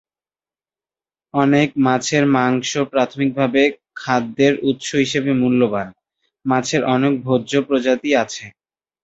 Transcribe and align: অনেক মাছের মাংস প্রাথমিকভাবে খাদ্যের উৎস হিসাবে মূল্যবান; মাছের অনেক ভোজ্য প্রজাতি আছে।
অনেক 1.33 1.69
মাছের 1.85 2.23
মাংস 2.35 2.71
প্রাথমিকভাবে 2.91 3.61
খাদ্যের 3.95 4.53
উৎস 4.69 4.89
হিসাবে 5.01 5.31
মূল্যবান; 5.41 5.87
মাছের 6.45 6.81
অনেক 6.93 7.13
ভোজ্য 7.25 7.51
প্রজাতি 7.67 8.09
আছে। 8.23 8.45